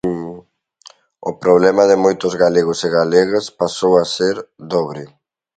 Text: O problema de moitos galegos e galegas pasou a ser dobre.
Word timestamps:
O 1.29 1.31
problema 1.43 1.83
de 1.91 1.97
moitos 2.03 2.33
galegos 2.43 2.79
e 2.87 2.89
galegas 2.99 3.45
pasou 3.61 3.93
a 3.97 4.05
ser 4.15 4.35
dobre. 4.73 5.03